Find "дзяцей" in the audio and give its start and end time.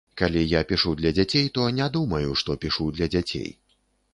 1.17-1.45, 3.17-3.49